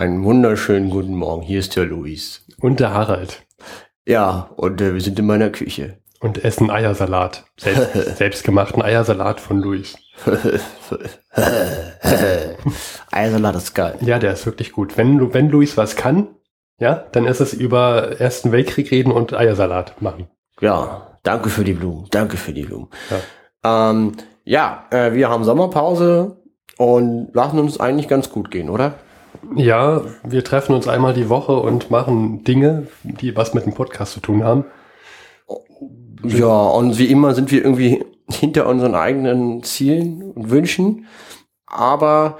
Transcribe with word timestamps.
Einen 0.00 0.24
wunderschönen 0.24 0.88
guten 0.88 1.14
Morgen. 1.14 1.42
Hier 1.42 1.58
ist 1.58 1.76
der 1.76 1.84
Luis. 1.84 2.46
Und 2.58 2.80
der 2.80 2.94
Harald. 2.94 3.44
Ja, 4.06 4.48
und 4.56 4.80
äh, 4.80 4.94
wir 4.94 5.00
sind 5.02 5.18
in 5.18 5.26
meiner 5.26 5.50
Küche. 5.50 5.98
Und 6.20 6.42
essen 6.42 6.70
Eiersalat. 6.70 7.44
Selbst, 7.58 7.92
selbstgemachten 8.16 8.80
Eiersalat 8.80 9.42
von 9.42 9.60
Luis. 9.60 9.98
Eiersalat 13.10 13.56
ist 13.56 13.74
geil. 13.74 13.98
Ja, 14.00 14.18
der 14.18 14.32
ist 14.32 14.46
wirklich 14.46 14.72
gut. 14.72 14.96
Wenn, 14.96 15.34
wenn 15.34 15.50
Luis 15.50 15.76
was 15.76 15.96
kann, 15.96 16.28
ja, 16.78 17.04
dann 17.12 17.26
ist 17.26 17.40
es 17.40 17.52
über 17.52 18.18
Ersten 18.18 18.52
Weltkrieg 18.52 18.90
reden 18.90 19.12
und 19.12 19.34
Eiersalat 19.34 20.00
machen. 20.00 20.30
Ja, 20.62 21.18
danke 21.24 21.50
für 21.50 21.64
die 21.64 21.74
Blumen. 21.74 22.06
Danke 22.10 22.38
für 22.38 22.54
die 22.54 22.62
Blumen. 22.62 22.88
Ja, 23.62 23.90
ähm, 23.90 24.12
ja 24.44 24.86
äh, 24.92 25.12
wir 25.12 25.28
haben 25.28 25.44
Sommerpause 25.44 26.38
und 26.78 27.34
lassen 27.34 27.58
uns 27.58 27.78
eigentlich 27.78 28.08
ganz 28.08 28.30
gut 28.30 28.50
gehen, 28.50 28.70
oder? 28.70 28.94
Ja, 29.54 30.02
wir 30.22 30.44
treffen 30.44 30.74
uns 30.74 30.88
einmal 30.88 31.14
die 31.14 31.28
Woche 31.28 31.52
und 31.52 31.90
machen 31.90 32.44
Dinge, 32.44 32.86
die 33.02 33.36
was 33.36 33.54
mit 33.54 33.66
dem 33.66 33.74
Podcast 33.74 34.12
zu 34.12 34.20
tun 34.20 34.44
haben. 34.44 34.64
Ja, 36.22 36.46
und 36.46 36.98
wie 36.98 37.06
immer 37.06 37.34
sind 37.34 37.50
wir 37.50 37.64
irgendwie 37.64 38.04
hinter 38.30 38.66
unseren 38.66 38.94
eigenen 38.94 39.62
Zielen 39.62 40.32
und 40.32 40.50
Wünschen, 40.50 41.06
aber 41.66 42.36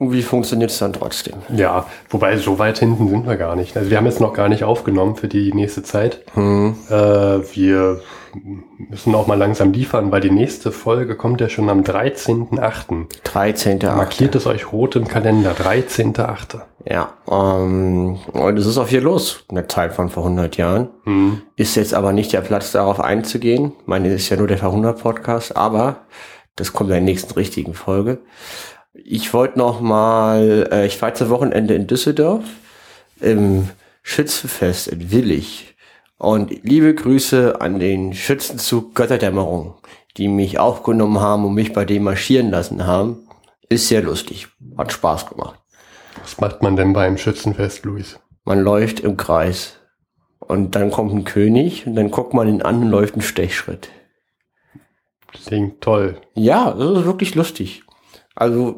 irgendwie 0.00 0.22
funktioniert 0.22 0.70
es 0.70 0.78
dann 0.78 0.92
trotzdem. 0.92 1.34
Ja, 1.54 1.86
wobei 2.10 2.36
so 2.36 2.58
weit 2.58 2.78
hinten 2.78 3.08
sind 3.08 3.26
wir 3.26 3.36
gar 3.36 3.54
nicht. 3.56 3.76
Also 3.76 3.90
wir 3.90 3.96
haben 3.96 4.06
jetzt 4.06 4.20
noch 4.20 4.32
gar 4.32 4.48
nicht 4.48 4.64
aufgenommen 4.64 5.16
für 5.16 5.28
die 5.28 5.52
nächste 5.52 5.82
Zeit. 5.82 6.24
Hm. 6.34 6.74
Äh, 6.88 6.94
wir 6.94 8.00
müssen 8.34 9.14
auch 9.14 9.26
mal 9.26 9.38
langsam 9.38 9.72
liefern, 9.72 10.10
weil 10.12 10.20
die 10.20 10.30
nächste 10.30 10.72
Folge 10.72 11.16
kommt 11.16 11.40
ja 11.40 11.48
schon 11.48 11.68
am 11.68 11.82
13.8. 11.82 13.06
13. 13.24 13.78
Markiert 13.96 14.34
es 14.34 14.46
euch 14.46 14.72
rot 14.72 14.96
im 14.96 15.06
Kalender, 15.06 15.52
13.8. 15.52 16.60
Ja, 16.86 17.14
ähm, 17.30 18.18
und 18.32 18.58
es 18.58 18.66
ist 18.66 18.76
auch 18.76 18.88
viel 18.88 19.00
los 19.00 19.44
in 19.48 19.54
der 19.54 19.68
Zeit 19.68 19.94
von 19.94 20.10
vor 20.10 20.24
100 20.24 20.56
Jahren. 20.56 20.88
Hm. 21.04 21.42
Ist 21.56 21.76
jetzt 21.76 21.94
aber 21.94 22.12
nicht 22.12 22.32
der 22.32 22.42
Platz, 22.42 22.72
darauf 22.72 23.00
einzugehen. 23.00 23.72
Ich 23.80 23.86
meine, 23.86 24.08
es 24.08 24.22
ist 24.22 24.28
ja 24.28 24.36
nur 24.36 24.48
der 24.48 24.58
Verhundert-Podcast, 24.58 25.56
aber 25.56 26.04
das 26.56 26.72
kommt 26.72 26.90
in 26.90 26.94
der 26.94 27.02
nächsten 27.02 27.32
richtigen 27.34 27.74
Folge. 27.74 28.18
Ich 28.92 29.32
wollte 29.32 29.58
noch 29.58 29.80
mal, 29.80 30.68
äh, 30.70 30.86
ich 30.86 31.00
war 31.00 31.08
jetzt 31.08 31.22
am 31.22 31.30
Wochenende 31.30 31.74
in 31.74 31.86
Düsseldorf 31.86 32.44
im 33.20 33.68
Schützenfest 34.02 34.88
in 34.88 35.10
Willig. 35.10 35.73
Und 36.24 36.64
liebe 36.64 36.94
Grüße 36.94 37.60
an 37.60 37.78
den 37.78 38.14
Schützenzug 38.14 38.94
Götterdämmerung, 38.94 39.74
die 40.16 40.28
mich 40.28 40.58
aufgenommen 40.58 41.20
haben 41.20 41.44
und 41.44 41.52
mich 41.52 41.74
bei 41.74 41.84
dem 41.84 42.04
marschieren 42.04 42.50
lassen 42.50 42.86
haben. 42.86 43.28
Ist 43.68 43.88
sehr 43.88 44.00
lustig. 44.00 44.48
Hat 44.78 44.90
Spaß 44.90 45.28
gemacht. 45.28 45.60
Was 46.22 46.40
macht 46.40 46.62
man 46.62 46.76
denn 46.76 46.94
beim 46.94 47.18
Schützenfest, 47.18 47.84
Luis? 47.84 48.18
Man 48.44 48.60
läuft 48.60 49.00
im 49.00 49.18
Kreis. 49.18 49.80
Und 50.38 50.74
dann 50.76 50.90
kommt 50.90 51.12
ein 51.12 51.24
König 51.24 51.86
und 51.86 51.94
dann 51.94 52.10
guckt 52.10 52.32
man 52.32 52.48
ihn 52.48 52.62
an 52.62 52.80
und 52.80 52.88
läuft 52.88 53.14
einen 53.14 53.22
Stechschritt. 53.22 53.90
Klingt 55.30 55.82
toll. 55.82 56.22
Ja, 56.34 56.72
das 56.72 57.00
ist 57.00 57.04
wirklich 57.04 57.34
lustig. 57.34 57.82
Also 58.34 58.74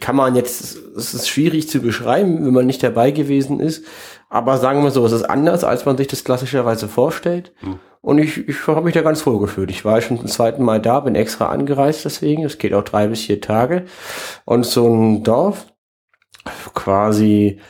kann 0.00 0.14
man 0.14 0.36
jetzt, 0.36 0.76
es 0.96 1.14
ist 1.14 1.28
schwierig 1.28 1.68
zu 1.68 1.80
beschreiben, 1.80 2.44
wenn 2.46 2.54
man 2.54 2.66
nicht 2.66 2.82
dabei 2.82 3.10
gewesen 3.10 3.58
ist. 3.58 3.84
Aber 4.28 4.58
sagen 4.58 4.82
wir 4.82 4.90
so, 4.90 5.04
es 5.04 5.12
ist 5.12 5.24
anders, 5.24 5.64
als 5.64 5.84
man 5.84 5.96
sich 5.96 6.06
das 6.06 6.24
klassischerweise 6.24 6.88
vorstellt. 6.88 7.52
Und 8.00 8.18
ich, 8.18 8.48
ich 8.48 8.66
habe 8.66 8.82
mich 8.82 8.94
da 8.94 9.02
ganz 9.02 9.24
wohl 9.26 9.40
gefühlt. 9.40 9.70
Ich 9.70 9.84
war 9.84 10.00
schon 10.00 10.18
zum 10.18 10.26
zweiten 10.26 10.62
Mal 10.62 10.80
da, 10.80 11.00
bin 11.00 11.14
extra 11.14 11.48
angereist 11.48 12.04
deswegen. 12.04 12.44
Es 12.44 12.58
geht 12.58 12.74
auch 12.74 12.84
drei 12.84 13.06
bis 13.08 13.22
vier 13.22 13.40
Tage. 13.40 13.86
Und 14.44 14.66
so 14.66 14.86
ein 14.86 15.22
Dorf 15.24 15.66
quasi 16.74 17.60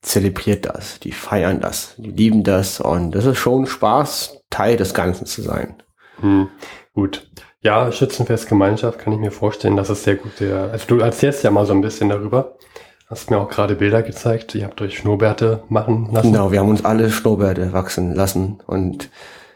zelebriert 0.00 0.66
das. 0.66 1.00
Die 1.00 1.12
feiern 1.12 1.60
das. 1.60 1.94
Die 1.98 2.10
lieben 2.10 2.44
das. 2.44 2.80
Und 2.80 3.12
das 3.12 3.26
ist 3.26 3.38
schon 3.38 3.66
Spaß, 3.66 4.42
Teil 4.50 4.76
des 4.76 4.94
Ganzen 4.94 5.26
zu 5.26 5.42
sein. 5.42 5.82
Hm. 6.20 6.48
Gut. 6.94 7.28
Ja, 7.62 7.92
Schützenfestgemeinschaft 7.92 8.98
kann 8.98 9.12
ich 9.12 9.20
mir 9.20 9.30
vorstellen, 9.30 9.76
dass 9.76 9.88
es 9.88 10.02
sehr 10.02 10.16
gut 10.16 10.40
der, 10.40 10.70
also 10.72 10.84
du 10.88 10.98
erzählst 10.98 11.44
ja 11.44 11.50
mal 11.50 11.64
so 11.64 11.72
ein 11.72 11.80
bisschen 11.80 12.08
darüber. 12.08 12.56
Hast 13.06 13.30
mir 13.30 13.38
auch 13.38 13.48
gerade 13.48 13.76
Bilder 13.76 14.02
gezeigt. 14.02 14.54
Ihr 14.54 14.64
habt 14.64 14.80
euch 14.80 14.98
Schnurrbärte 14.98 15.62
machen 15.68 16.08
lassen. 16.12 16.32
Genau, 16.32 16.50
wir 16.50 16.58
haben 16.58 16.70
uns 16.70 16.84
alle 16.84 17.10
Schnurrbärte 17.10 17.72
wachsen 17.72 18.14
lassen 18.14 18.60
und 18.66 19.10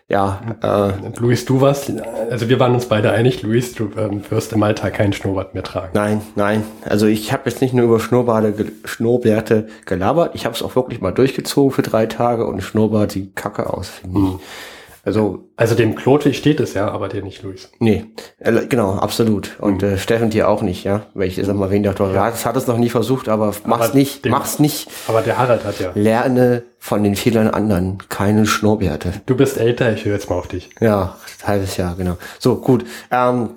ja, 0.08 0.40
äh, 0.62 1.18
Luis, 1.18 1.46
du 1.46 1.60
warst, 1.60 1.92
also 2.30 2.48
wir 2.48 2.60
waren 2.60 2.74
uns 2.74 2.86
beide 2.86 3.10
einig, 3.10 3.42
Luis, 3.42 3.74
du 3.74 3.90
ähm, 3.98 4.22
wirst 4.30 4.52
im 4.52 4.62
Alltag 4.62 4.94
keinen 4.94 5.12
Schnurrbart 5.12 5.54
mehr 5.54 5.64
tragen. 5.64 5.90
nein, 5.94 6.22
nein. 6.36 6.62
Also 6.84 7.06
ich 7.06 7.32
habe 7.32 7.50
jetzt 7.50 7.60
nicht 7.60 7.74
nur 7.74 7.86
über 7.86 7.98
Schnurrbarte, 7.98 8.52
ge 8.52 8.66
Schnurrbärte 8.84 9.66
gelabert, 9.84 10.36
ich 10.36 10.44
habe 10.44 10.54
es 10.54 10.62
auch 10.62 10.76
wirklich 10.76 11.00
mal 11.00 11.10
durchgezogen 11.10 11.72
für 11.72 11.82
drei 11.82 12.06
Tage 12.06 12.46
und 12.46 12.62
Schnurrbart 12.62 13.10
sieht 13.10 13.34
kacke 13.34 13.72
aus, 13.72 13.88
finde 13.88 14.20
ich. 14.20 14.75
Also, 15.06 15.48
Also 15.56 15.76
dem 15.76 15.94
Klotwig 15.94 16.36
steht 16.36 16.58
es 16.58 16.74
ja, 16.74 16.88
aber 16.90 17.08
dir 17.08 17.22
nicht, 17.22 17.42
Luis. 17.44 17.70
nee, 17.78 18.06
äh, 18.38 18.66
genau, 18.66 18.94
absolut. 18.96 19.56
Und 19.60 19.82
äh, 19.84 19.98
Steffen 19.98 20.30
dir 20.30 20.48
auch 20.48 20.62
nicht, 20.62 20.82
ja. 20.82 21.06
Weil 21.14 21.28
ich 21.28 21.36
jetzt 21.36 21.46
mal 21.52 21.70
wen 21.70 21.84
dachte, 21.84 22.02
ja. 22.12 22.24
hat 22.44 22.56
es 22.56 22.66
noch 22.66 22.76
nie 22.76 22.88
versucht, 22.90 23.28
aber 23.28 23.54
mach's 23.64 23.94
nicht, 23.94 24.24
dem- 24.24 24.32
mach's 24.32 24.58
nicht. 24.58 24.88
Aber 25.06 25.22
der 25.22 25.38
Harald 25.38 25.64
hat 25.64 25.78
ja. 25.78 25.92
Lerne 25.94 26.64
von 26.80 27.04
den 27.04 27.14
Fehlern 27.14 27.46
anderen, 27.48 27.98
keine 28.08 28.46
Schnurrbärte. 28.46 29.12
Du 29.26 29.36
bist 29.36 29.58
älter, 29.58 29.92
ich 29.92 30.04
höre 30.04 30.14
jetzt 30.14 30.28
mal 30.28 30.36
auf 30.36 30.48
dich. 30.48 30.70
Ja, 30.80 31.16
halbes 31.44 31.76
Jahr, 31.76 31.94
genau. 31.96 32.16
So, 32.40 32.56
gut. 32.56 32.84
Ähm, 33.12 33.50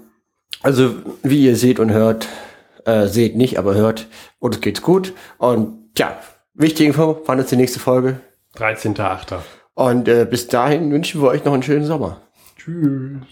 also, 0.62 0.92
wie 1.24 1.46
ihr 1.46 1.56
seht 1.56 1.80
und 1.80 1.92
hört, 1.92 2.28
äh, 2.86 3.08
seht 3.08 3.36
nicht, 3.36 3.58
aber 3.58 3.74
hört, 3.74 4.06
uns 4.38 4.62
geht's 4.62 4.84
gut. 4.84 5.14
Und 5.40 5.90
ja, 5.98 6.20
wichtige 6.54 6.90
Info, 6.90 7.22
wann 7.26 7.40
ist 7.40 7.50
die 7.52 7.56
nächste 7.56 7.80
Folge? 7.80 8.20
13.8. 8.56 9.38
Und 9.80 10.10
äh, 10.10 10.28
bis 10.30 10.50
dahin 10.50 10.92
wünschen 10.92 11.22
wir 11.22 11.30
euch 11.30 11.46
noch 11.46 11.54
einen 11.54 11.64
schönen 11.64 11.86
Sommer. 11.86 12.20
Tschüss. 12.58 13.24